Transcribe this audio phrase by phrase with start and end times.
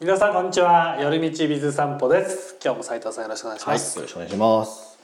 [0.00, 0.96] 皆さんこんにちは。
[0.98, 2.56] 夜道ビズ散歩です。
[2.64, 4.98] 今日も斉藤さんよろしくお願いしはい、ます、よろしくお願いします。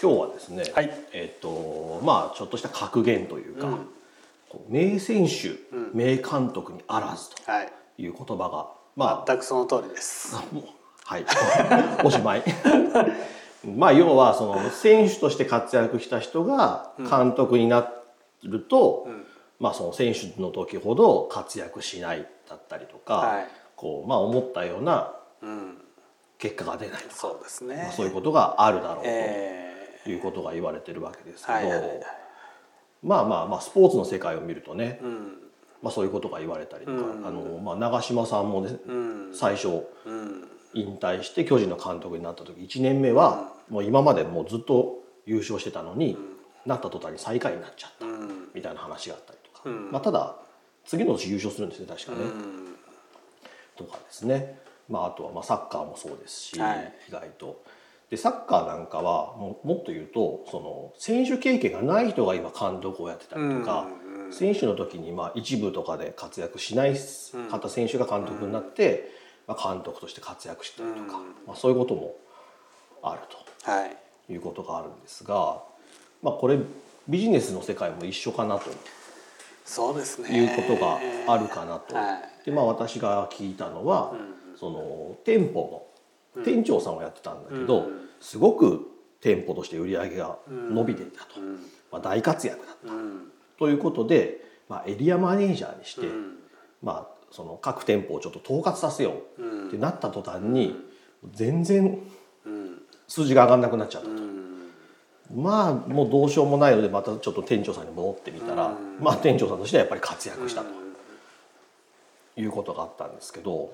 [0.00, 0.90] 今日はですね、はい。
[1.12, 3.88] えっ、とまあちょっとした格言というか、うん。
[4.68, 5.58] 名選手、
[5.92, 7.72] 名監督にあらずはい。
[7.96, 10.36] という言葉がま全くその通りです。
[11.04, 11.26] はい。
[12.06, 12.44] おしまい。
[13.66, 17.92] まあ要はその選手として活躍した人が監督にな
[18.44, 19.26] ると、ん。
[19.58, 23.48] まあその選手の時ほど活躍しないだったりとか、はい
[23.78, 25.78] こうまあ思ったようなうん
[26.38, 29.10] 結果が出ないとか、そうですね、まあ、そういうことがあるだろうと。
[29.10, 29.68] え
[30.06, 31.58] いうことが言われてるわけですけど、
[33.02, 35.00] まあまあまあスポーツの世界を見るとね、
[35.82, 37.26] まあ、そういうことが言われたりとか、うん。
[37.26, 39.30] あのまあ、長嶋さんもね、うん。
[39.34, 40.48] 最初うん。
[40.74, 46.16] 引退して巨人の監督になった時1年目はもう今までもうずっと優勝してたのに、
[46.66, 48.48] なった途端に最下位になっちゃったうん。
[48.54, 49.90] みたいな話があったりとか、うん。
[49.90, 50.36] まあ、ただ
[50.84, 52.77] 次の年優勝するんですね確かね、うん
[53.78, 56.92] とかですね、まあ、あとはまあサッカーもそうですし、はい。
[57.08, 57.62] 意外と。
[58.10, 66.94] でサッカーなんかはももっと言うとその選手経験がない人が今監督をやってたりとか、うん選手の時にまあ一部とかで活躍しない
[67.50, 69.10] 方選手が監督になって、
[69.46, 71.08] まあ、監督として活躍したりとか、うん
[71.46, 72.14] まあ、そういうことも
[73.02, 73.20] ある
[73.62, 73.96] はい。
[74.26, 75.62] ということがあるんですが、
[76.22, 76.58] まあ、これ
[77.08, 78.70] ビジネスの世界も一緒かなと
[79.68, 80.30] そうですね。
[80.30, 81.94] いうことがあるかなと。
[81.94, 82.44] はい。
[82.46, 84.14] でまあ私が聞いたのは、
[84.56, 85.88] その店舗
[86.34, 88.08] の店長さんをやってたんだけど、うん。
[88.20, 88.86] すごく
[89.20, 91.52] 店舗として売り上げが伸びていたと、うん。
[91.92, 92.92] まあ、大活躍だった。
[92.92, 93.32] うん。
[93.58, 96.38] ということで、まあ、エリアマネージャーにして、うん。
[96.82, 99.68] まあ、その各店舗をちょっと統括させよううん。
[99.68, 100.74] ってなった途端に
[101.32, 102.00] 全然
[102.46, 102.82] うん。
[103.06, 104.14] 数字が上がんなくなっちゃったと。
[105.30, 108.98] うんまあもうどうしようもないのでまたちょっと店長さんに戻ってみたら、うん。
[108.98, 110.68] まあ店長さんとしてはやっぱり活躍したと
[112.36, 113.70] いうことがあったんですけど、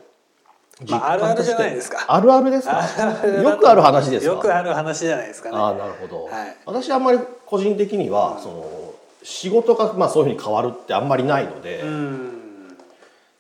[0.89, 2.05] まああるあるじゃないですか。
[2.09, 2.81] あるあるですか？
[3.43, 4.33] よくある話ですか？
[4.33, 5.57] よくある話じゃないですかね。
[5.57, 6.57] ああなるほど、はい。
[6.67, 12.31] 私あんまり個人的には、その仕事がまあそういうふうに変わるってあんまりないので、うん。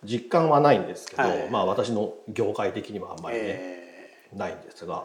[0.04, 1.48] 実感はないんですけど、はい。
[1.50, 5.04] まあ私の業界的にはあんまりね、えないんですが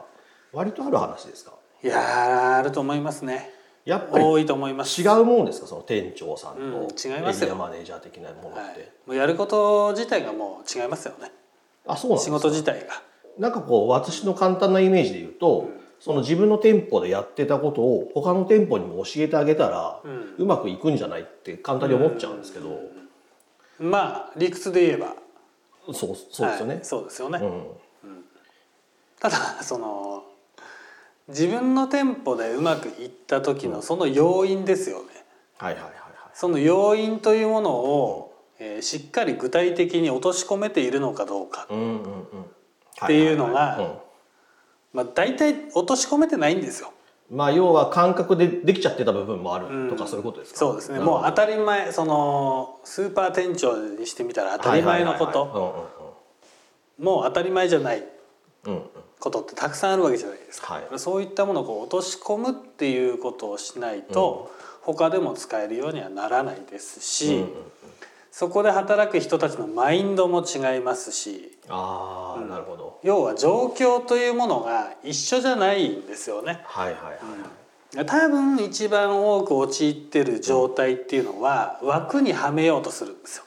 [0.53, 1.52] 割とある話ですか？
[1.52, 3.52] ーいやーあると思いますね。
[3.86, 5.02] やっぱり多いと思います。
[5.02, 5.68] 違うもんですか？
[5.68, 7.48] その店長さんとうんエ違いますよ。
[7.48, 8.70] リアマネージャー的なものって、はい、
[9.08, 11.32] もうやること自体がもう違いますよね。
[11.88, 12.38] あそうなんですか？
[12.38, 13.02] 仕事自体が。
[13.38, 15.70] なんかこう私の簡単なイメージで言うと、
[16.00, 22.82] その自分の店舗でやってたことを他の店舗にも教えてあげたら、ううまくいくんじゃないって簡単に思っちゃうんですけど、
[23.80, 25.16] まあ理屈で言えば。
[25.94, 27.64] そうそうですよね、はいそうですよね、うん。
[29.20, 30.24] ただその
[31.30, 35.06] 自分の店舗でうまくいった時のその要因ですよね、
[35.58, 36.02] はいはいはいはい。
[36.34, 41.98] その要因というものを、えーしっかり具体的に落とし込めているのかどうか、うんうんうん。
[42.02, 44.02] っていうのが
[44.92, 46.90] まあ、大体落とし込めてないんですよ。
[46.90, 50.10] うんまあ要は感覚でできちゃってた部分もあるとか、うん。
[50.10, 50.60] そういうことですか？
[50.60, 51.00] そうですね。
[51.00, 55.90] もう当たり前そのスーパー店長にしてみたら当たり前のこと。
[56.98, 58.00] もう当たり前じゃない。
[58.00, 61.00] うんうんうんうんことってたくさんあるわけじゃないですか、はい。
[61.00, 67.47] そういったものをこう落とし込むっていうことをしないと、他でも使えるようにはならないですし、うんうん
[68.31, 73.00] そこで働く人たちのマインドも違いますしああ、なるほど。
[73.03, 76.62] 要は状況というものが一緒じゃないんですよね。
[76.63, 77.97] はいはいはい。
[77.97, 83.44] はい、多分一番多く陥ってる状態っていうのは枠にはめようとするんですよ。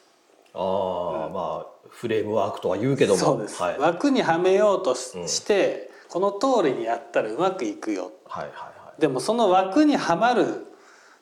[0.55, 3.39] ああ、まあフレームワークとは言うけども。
[3.39, 3.79] はい、はい。
[3.79, 8.13] 枠にはめようとし,、てこの通りにやったらうまくいくよ。
[8.27, 8.53] はいはい
[8.99, 10.67] でもその枠にはまる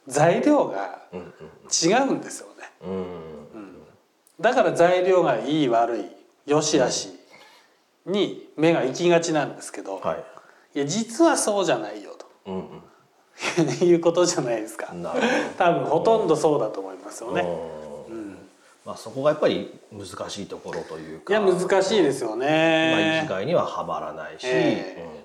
[0.06, 1.32] 材料がうん
[1.70, 2.70] 違うんですよね。
[2.82, 2.90] うん。
[2.90, 3.76] うん
[4.40, 6.04] だから材料がいい悪い
[6.46, 7.10] 良し悪し
[8.06, 10.24] に目が行きがちなんですけど、はい。
[10.78, 12.16] いや実はそうじゃないよ
[12.46, 12.82] うん
[13.78, 14.92] と いうことじゃないですか。
[15.58, 17.46] 多分ほとんどそうだと思いますよね。
[18.84, 21.32] うんまあそこがやっぱり難しいところというか。
[21.32, 23.28] いや難しいですよまあね一。
[23.28, 25.02] 概にははまらないし、ええ。
[25.02, 25.20] うん。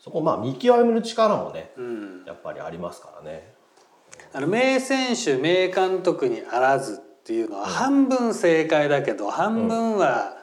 [0.00, 2.24] そこまあ見極める力もねうん。
[2.26, 3.52] やっぱりありますからね。
[4.32, 10.36] あの名選手名監督にあらずっていうのは半分正解だけど半分は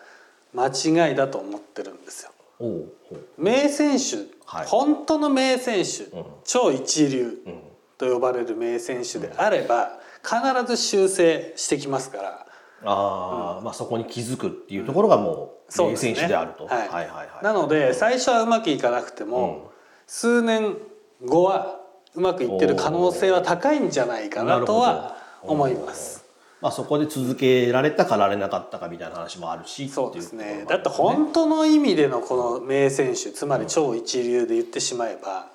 [0.53, 2.31] 間違いだと思ってるんですよ。
[2.59, 3.19] おうほう。
[3.37, 4.65] 名選手、はい。
[4.67, 6.25] 本当の名選手、うん。
[6.45, 7.59] 超一流うん。
[7.97, 12.47] と呼ばれる名選手であれば必ず修正してきますから
[12.85, 16.77] ああ、まあそこに気づくっていうところがもう名選手であると、はい。
[16.79, 17.43] はいはいはい。
[17.43, 19.71] なので最初はうまくいかなくても、
[20.07, 20.77] 数年
[21.25, 21.79] 後は
[22.15, 26.23] うまくいってる可能性は高いんじゃないかなとは思います。
[26.61, 35.47] まあ、そこで続けられたかられなかったかみたいな話もあるしそうですねっていうとこだって本当の意味でのこの名選手つまり超一流で言ってしまえば、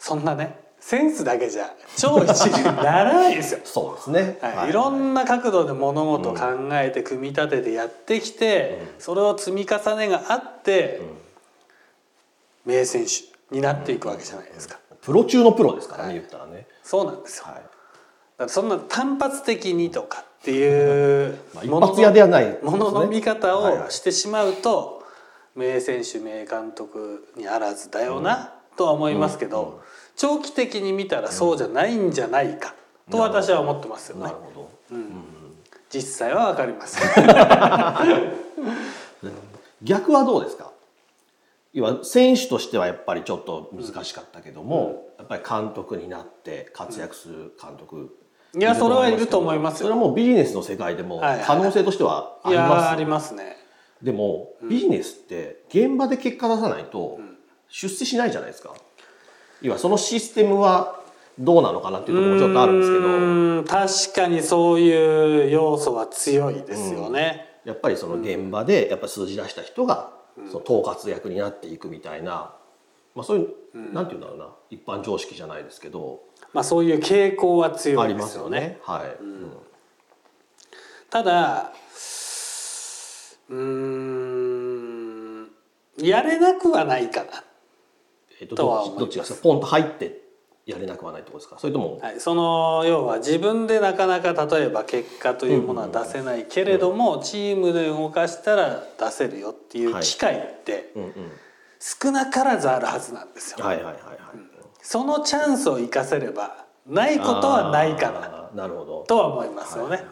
[0.00, 1.70] そんなねセンスだけじゃ。
[1.96, 3.60] 超一流にならないですよ。
[3.64, 4.72] そうですね、はい、い。
[4.72, 6.40] ろんな角度で物事を考
[6.72, 11.00] えて組み立ててやってきて、それを積み重ねがあって、
[12.64, 14.78] 名選手になっていくわけじゃないですか。
[15.02, 16.18] プロ中のプロですからね、はい。
[16.18, 17.44] 言ったらね、そうなんですよ。
[17.46, 17.62] だはい。
[17.62, 17.68] か
[18.38, 25.04] らそんな単発的にとかっていうまあ、一発屋ではないものの見方はいはいをしてしまうと、
[25.54, 29.82] 名選手名監督にあらずだよな、とは思いますけど、
[30.16, 32.74] 長期的に見たらそうじゃないんじゃないか
[33.10, 34.24] と私は思ってますよね。
[34.24, 34.36] なる。
[34.36, 34.70] ほど。
[35.90, 37.02] 実際は分かりません。
[39.82, 40.70] 逆はどうですか？
[41.72, 48.16] 要は選手としてはやっぱりちょっと難しかったけども、やっぱり監督になって活躍する監督、
[48.56, 49.78] いやそれはいると思いますよ。
[49.78, 53.56] それはもうビジネスの世界でもはいはい可能性としてはあります,、ありますね。
[54.02, 57.18] でもビジネスって現場で結果出さないと
[57.68, 58.74] 出世しないじゃないですか
[59.62, 61.00] 要はそのシステムは
[61.38, 62.98] どうなのかなっていうところもちょっとあるんですけ
[64.08, 67.46] ど確かにそういう要素は強いですよね。
[67.64, 70.12] やっぱりその現場でやっぱ数字出した人が
[70.50, 72.54] その統括役になっていくみたいな、
[73.14, 73.42] まあ、そうい
[73.74, 76.20] う、なんていうんだろうな一般常識じゃないですけど、
[76.52, 78.78] まあそういう傾向は強いでますすよねよね。。
[78.82, 79.52] はい、うん
[81.10, 81.72] ただ
[83.48, 85.50] うーん
[85.98, 87.44] やれなくはないかな。
[88.40, 90.20] えっとどっちがポンと入って
[90.66, 91.58] やれなくはないってことですか？
[91.58, 100.02] それとも、はい、その要は自分でなかなか例えば結果というものは出せないけれども、チームで動かしたら出せるよっていうはい。
[100.02, 100.92] 機会って
[101.80, 103.64] 少なからずあるはずなんですよ。
[103.64, 104.16] はいはいはいはい、
[104.82, 108.50] そのチャンスを生かせればないことはないかな。
[108.54, 109.04] なるほど。
[109.08, 110.04] とは思いますよね。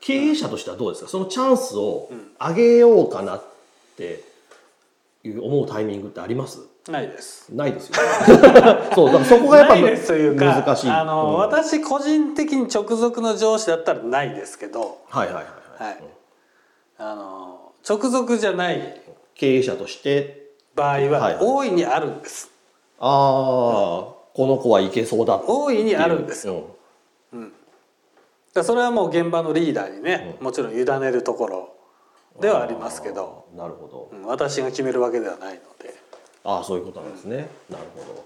[0.00, 1.10] 経営者としてはどうですか？
[1.10, 3.44] そのチャンスを上げようかなっ
[3.96, 4.24] て
[5.24, 6.58] いう思うタイミングってあります？
[6.88, 7.54] ないです。
[7.54, 8.08] ないですよ、ね、
[8.94, 10.90] そうだからそこがやっぱないですというか難しい。
[10.90, 11.34] あの、うん。
[11.34, 15.44] 私個人的に直属の上司だったらないですけど、はいはいはい
[15.78, 16.04] はい、はい、
[16.98, 19.00] あの直属じゃない
[19.34, 20.42] 経営者として。
[20.74, 21.36] 場合はいははい。
[21.40, 22.50] 大いにあるんです。
[22.98, 23.08] ああ
[24.34, 26.46] この子はいけそうだ大いにあるんです。
[26.46, 26.76] よ。
[27.32, 27.42] うん。
[27.42, 27.54] だか
[28.54, 31.76] らそれはもう現場のリーダーにね、もちろん委ねるところ
[32.40, 36.01] ではありますけど、なるほど、うん私が決めるわけではないので。
[36.44, 38.24] ああそういうことなんですね、なるほ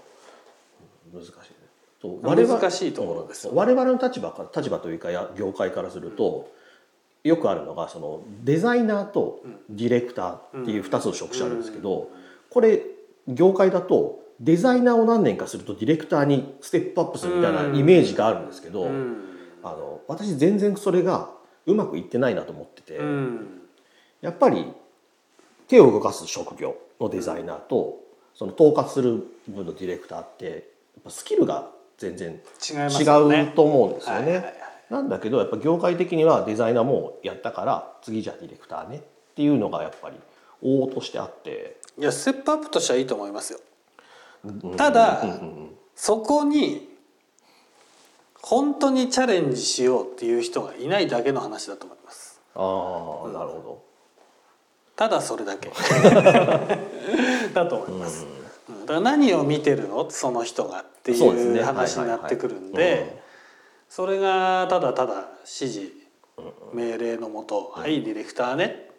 [1.13, 1.19] ど。
[1.19, 1.57] 難しいね。
[2.01, 6.51] と難しいところですようん我々の立場から立場というかや業界からすると、
[7.23, 12.09] よくあるのがそのデザイナーとディレクターっていう2つの職種あるんですけど、
[12.49, 12.83] これ
[13.27, 19.23] 業界だとデザイナーを何年かするとディレクターにステップアップするみたいなイメージがあるんですけど、うん。
[19.63, 21.29] あの私全然それが
[21.65, 23.61] うまくいってないなと思ってて、うん。
[24.21, 24.71] やっぱり
[25.67, 27.99] 手を動かす職業のデザイナーと
[28.37, 34.53] その統括する部のディレクターってやっぱスキルが全然違うと思うんですよね。
[34.91, 39.01] なんだけどやっぱ業界的にはデザイナーもやったから次じゃあディレクターねっ
[39.35, 40.17] ていうのがやっぱり
[40.63, 43.59] 往々としてあっていやステップアップとしてはいいと思いますよ。
[44.77, 45.23] ただ、
[45.95, 46.95] そこに
[48.41, 52.39] 本当にチャレンジしようっていう人がいないだけの話だと思います。
[52.55, 53.81] ああなるほ
[54.97, 55.71] ただそれだけ。
[57.53, 58.25] だと思います。
[58.67, 58.79] うん。
[58.81, 60.09] だから何を見てるの？
[60.09, 63.21] その人がっていう話になってくるんで
[63.87, 65.93] それがただただ指示
[66.73, 68.89] 命令のもと「はいディレクターね」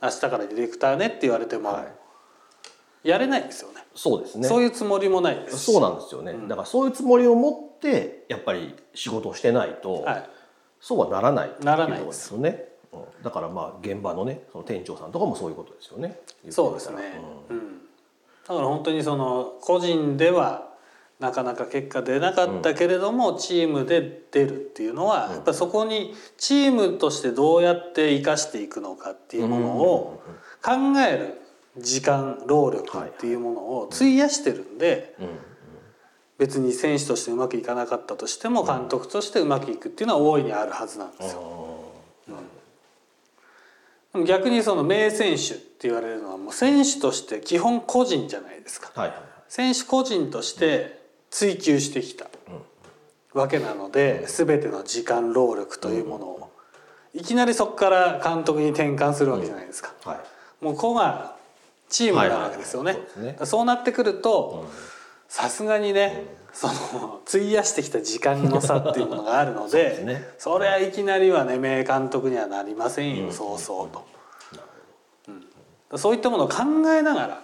[0.00, 1.80] 明日からディレクターねって言われてもは
[3.04, 3.08] い。
[3.08, 3.84] やれないんですよね。
[3.92, 4.46] どそうですね。
[4.46, 5.58] そういうつもりもないです。
[5.58, 10.30] しそうなんですよね、だからそういうつもりを持ってやっぱり仕事をしてないと、はい。
[10.80, 12.71] そうはならないならないですよね、うん
[13.22, 16.20] だからまあ現場のねその店長さんとかもそういうことですよね。
[16.50, 17.78] そうですね、うん。
[18.46, 20.72] だから本当にその個人では
[21.22, 30.22] なかなか結果出なかったけれども、チームで出るっていうのは、やっぱりそこにチームとしてどうやって生かしていくのかっていうものを
[30.60, 30.72] 考
[31.08, 31.40] える
[31.78, 35.32] 時間労力っていうものを費やしてるんで、うんうん。
[36.38, 41.71] 別に選手としてうまくいかなかったとしても監督としてうまくいくっていうのは大いにあるはずなんですよ。
[44.12, 48.90] でも逆にその名選手って言われるのはもう選手として基本個人じゃないですか。
[48.94, 49.26] はいはいはい。
[49.48, 51.00] 選手個人として
[51.30, 52.26] 追求してきた
[53.32, 56.52] わけなので全ての時間労力というものを。
[57.14, 59.92] いきなりそこから監督に転換するわけじゃないですか。
[60.04, 60.64] はい。
[60.64, 61.36] もうここが
[61.88, 62.92] チームなわけですよね。
[62.92, 63.36] はいはいはい。
[63.36, 63.46] そね。
[63.46, 64.66] そうなってくると、
[65.32, 70.28] さすがにね、その費やしてきた時間の差っていうものがあるのでですね。
[70.36, 74.06] それはいきなりはね名監督にはなりませんよ、そうそうと、
[75.28, 75.98] うん。
[75.98, 76.56] そういったものを考
[76.90, 77.42] えながら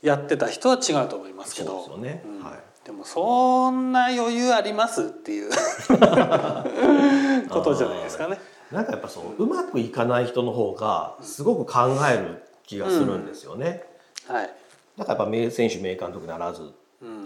[0.00, 1.84] やってた人は違うと思いますけど。
[1.84, 2.24] そうですよね。
[2.24, 2.44] うん。
[2.44, 2.54] はい。
[2.86, 5.50] でもそんな余裕ありますっていう
[7.50, 8.40] ことじゃないですかね。
[8.70, 13.84] なんかやっぱそううまくいかない人の方がすごく考える気がするんですよね。
[14.26, 14.50] はい、
[14.96, 16.74] だからやっぱ名選手名監督ならずうん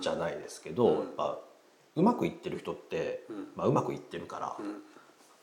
[0.01, 1.39] じゃないですけど、やっぱ
[1.95, 4.57] うまくいってる人って、まあ、うまくいってるから、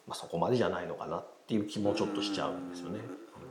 [0.08, 3.00] まあ、そこまでじゃないのかなっていう気もちょっとしちゃうんですよね。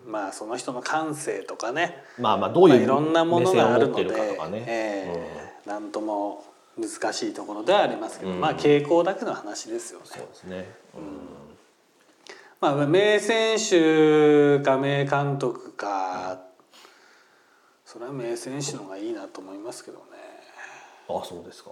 [0.07, 2.03] まあその人の感性とかね。
[2.19, 3.99] まあまあどうまあ、いういろんなも目のがあるの
[4.49, 4.65] ね。
[4.67, 5.69] ええ。
[5.69, 6.45] なんとも
[6.77, 8.41] 難しいところではありますけど、うん。
[8.41, 10.07] まあ傾向だけの話ですよね。
[10.07, 10.75] そうですね。
[12.61, 16.41] まあ名選手か名監督か
[17.85, 20.32] それは名選手の方がいいなと思いますけどね。
[21.09, 21.71] あそうですか。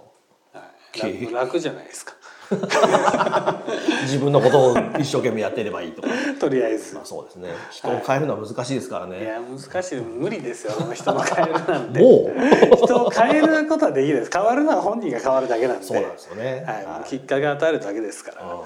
[0.53, 2.13] はい、経楽楽じゃないですか。
[4.03, 6.09] 自分のことを一生懸命やってればいいとか。
[6.39, 6.93] とりあえず。
[6.95, 7.49] まあそうですね。
[7.69, 9.23] 人を変えるのは難しいですからいね。
[9.23, 10.01] や難しい。
[10.01, 10.73] 無理ですよ。
[10.93, 11.99] 人の変えるなんて。
[11.99, 12.75] もう。
[12.75, 14.31] 人を変えることはできないです。
[14.31, 15.85] 変わるのは本人が変わるだけなんで。
[15.85, 16.65] そうなんですよね。
[16.67, 16.85] はい。
[16.85, 17.09] はい。
[17.09, 18.43] きっかけを与えるだけですから。
[18.43, 18.59] うん。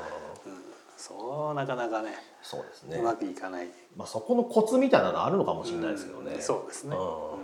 [0.98, 2.17] そうなかなかね。
[2.41, 2.98] そうですね。
[2.98, 3.03] う。
[3.03, 6.34] まくいかない、まあそこのコツみたいなのあるのかもしれないですけどね。
[6.36, 6.41] うん。
[6.41, 6.95] そうですね。
[6.95, 7.35] うん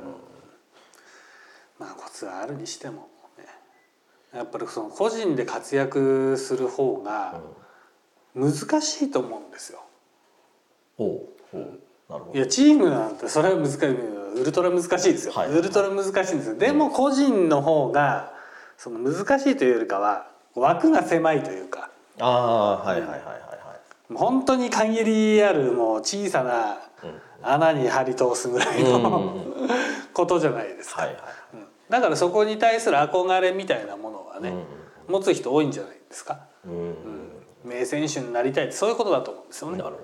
[1.82, 3.08] まあコツはあるにしても、
[3.40, 3.46] ね、
[4.36, 7.42] やっぱりその個人で活躍する方が
[8.36, 9.84] 難しいと思うんですよ。
[10.96, 11.80] ほうほう。
[12.08, 12.38] なるほど。
[12.38, 14.42] いやチームなんてそれは難しい。
[14.42, 15.50] ウルトラ難しいですよ、はい。
[15.50, 16.56] ウルトラ難しいんですよ。
[16.56, 18.32] でも個人の方が
[18.78, 21.90] その難しいというよりかは枠が狭いというか。
[22.20, 23.38] ああはいはいはいはいは
[24.12, 24.14] い。
[24.14, 26.78] 本当に限りあるもう小さな
[27.42, 29.04] 穴に針通すぐらいうん。
[29.04, 29.34] の
[30.14, 31.24] ことじゃないですか、はいはい。
[31.56, 34.54] うんだからそこに対する憧れみたいなものはね、
[35.08, 36.72] 持つ人多いんじゃないですか、うん。
[36.74, 36.96] うん。
[37.66, 39.78] 名選手になりたいってそういうことだと思うんですよね。
[39.78, 39.96] なる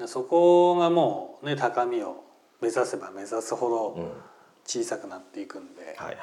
[0.00, 2.24] ほそこがもうね高みを
[2.62, 3.92] 目指せば目指すほど。
[3.92, 4.12] うどん。
[4.64, 6.16] 小さくなっていくんで、はいはいはい。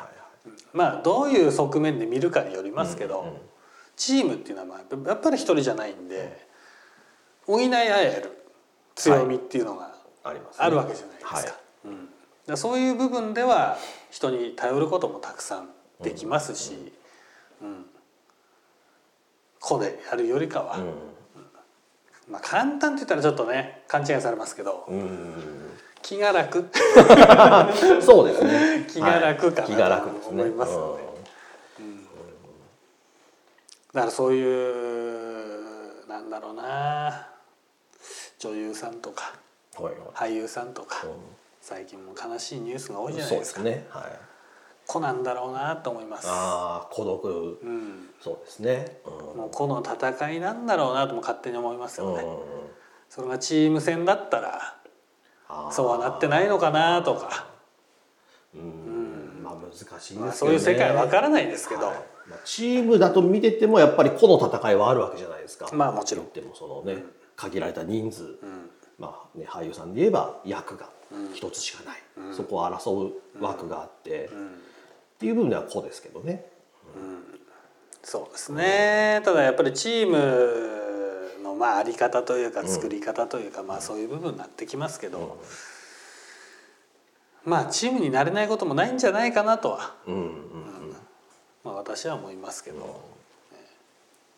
[0.72, 3.38] まあどういう側面で見るかによりますけど、うんうん
[3.98, 6.48] チームっていうのはまあやっぱり一人じゃないんで
[7.48, 8.46] 補い合える
[8.96, 9.92] 強みっていうのが
[10.24, 11.36] あるわけじゃないですか。
[11.36, 11.46] はい。
[11.86, 12.10] うん、
[12.48, 13.78] だそういう部分では
[14.10, 15.70] 人に頼ることもたくさん
[16.02, 16.94] できますし、
[17.62, 17.86] うん。
[19.60, 20.80] 個でやるよりかは、
[22.30, 25.00] まあ簡単って言ったらちょっとね勘違いされますけど、うん。
[25.00, 26.60] うん気が楽。
[26.60, 28.02] うん。
[28.02, 28.86] そうですね。
[28.88, 30.00] 気が楽かな。
[30.00, 31.04] と思いますので。
[33.94, 34.44] だからそうい
[36.04, 37.28] うなんだろうな。
[38.40, 39.34] 女優さんとか
[39.80, 40.32] うんはいはい。
[40.32, 41.12] 俳優さんとか、うん
[41.68, 43.88] 最近も悲しいニュースが多いじゃないそうでかですすね。
[43.90, 44.04] はい。
[44.86, 46.26] 子なんだろうなと思います。
[46.30, 47.60] ああ孤独。
[47.62, 49.02] うん、そうですね。
[49.06, 52.24] うんもう子の戦いなんだろうなとも勝手に思いますよね。
[52.24, 52.38] うん
[53.10, 54.78] それがチーム戦だったら
[55.72, 57.48] そうはなってないのかなとか、
[58.56, 60.26] うんまあ難しいですけどね。
[60.28, 61.96] まあ、そういう世界わからないですけど、はい
[62.30, 65.68] まあチームだと見ててもやっぱり個の戦いはあるわけじゃないですか。
[65.74, 67.04] まあもちろん言ってもそのね
[67.36, 70.96] 限られた人数、うんまあね俳優さんで言えば役が
[71.34, 71.98] 一つしかない、
[72.34, 74.30] そこを争う枠があって、っ
[75.20, 76.46] ていう部分では個ですけどね。
[78.04, 85.42] そうですね、ただやっぱりチームのまああり方というか作り方というか、まあそういう部分になってきますけど、
[87.44, 90.96] まあチームになれないこともないんじゃないかなとは、うんうん
[91.66, 93.17] まあ、私は思いますけど、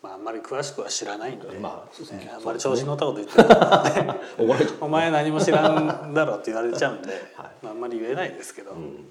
[0.01, 2.25] まああんまり詳しくは知らないんで、まあそうですね。
[2.25, 3.49] ねあんまり調子乗ったこと言ってる
[4.81, 7.51] お前何も知らんだろって言われちゃうんで、 はい。
[7.61, 9.07] まあ、あんまり言えないですけど、うん。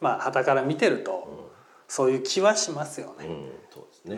[0.00, 1.50] まあ傍から見てると、
[1.86, 3.26] そういう気はしますよね。
[3.26, 4.16] うんそうですね。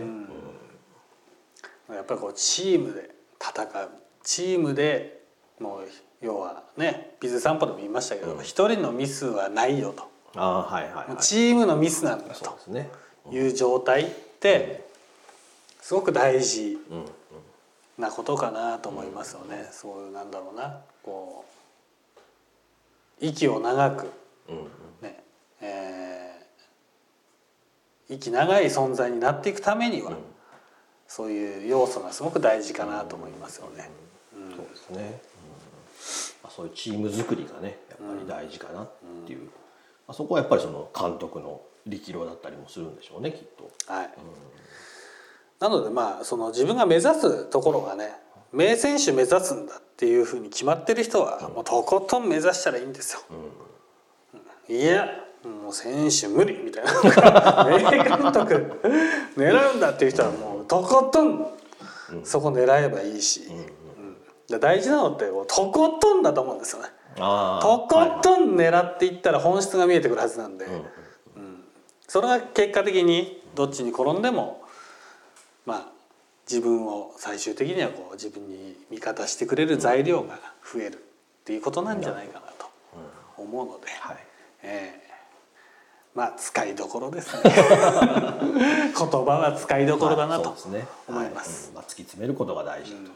[1.89, 1.97] うん。
[1.97, 3.89] やっぱりこうチームで戦う。
[4.23, 5.23] チームで
[5.59, 5.89] もう
[6.23, 10.05] 要はねビズ散歩でも言いましたけど一、人のミスはないよと、
[10.35, 11.17] ああはいはいはい。
[11.19, 12.91] チームのミスなんだとそうですね。
[13.31, 14.07] いう状態っ
[14.41, 14.84] て
[15.85, 16.79] すごく大事
[17.99, 20.81] なことかなと思いますよね、そういうなんだろうな。
[21.03, 21.45] こ
[23.21, 24.11] う息を長く
[25.03, 25.23] ね
[25.61, 30.13] えー息長い存在になっていくためには、
[31.07, 33.91] そういう要素がすごく大事かなと思いますよね。
[34.57, 35.03] そうですね。
[35.03, 35.11] うん。
[36.45, 38.91] まあそういうチーム作りがねやっぱり大事かなっ
[39.27, 39.45] ていう。
[39.45, 39.51] ま
[40.09, 43.71] あそこはやっぱりその監督の力量だったりもするんでしょうねきっと。
[43.93, 44.11] はい、
[45.61, 48.13] なのでまあその自分が目指すところがね
[48.53, 53.21] 名選手目指すんだっていうふうに決まってる人はもうとことん目指したらいいんですよ。
[54.69, 55.09] いや、
[55.45, 55.63] うん。
[55.65, 57.65] もう選手無理みたいな。
[57.65, 58.81] 名監督
[59.37, 61.47] 狙うんだっていう人はもうとことん
[62.23, 63.43] そこ狙えばいいし、
[64.51, 66.89] うん、大事なのってとことんだと思うんですよね。
[67.17, 67.21] と
[67.89, 71.65] こはいとん狙っていったら本質が見えてくるはずなんで、うん。
[72.07, 74.64] それが結果的にどっちに転んでも
[75.67, 75.95] まあ
[76.49, 80.99] 自分を最終的にはこう自分に味方してくれる材料が増えるっ
[81.45, 82.67] ていうことなんじゃないかなと
[83.37, 84.17] 思うので、はい。
[84.63, 85.05] ええ。
[86.15, 87.43] まあ使いどころですね。
[87.51, 87.53] 言
[88.95, 90.57] 葉は使いどころだなと
[91.09, 91.69] 思います。
[91.69, 91.69] はい。
[91.69, 91.75] うん。
[91.75, 93.11] まあ、突き詰めることが大事だと、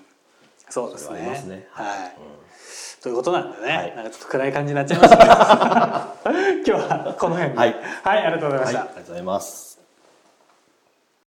[0.70, 1.56] そうですそれはありますね。
[1.56, 2.12] ねはい、はい
[3.00, 3.94] ということなんでね、はい。
[3.94, 7.58] なんかちょっと暗い感じになっちゃいましたけど今日はこの辺で。
[7.58, 7.74] はい。
[8.02, 9.67] はい、ありがとうございまはい、したありがとうございます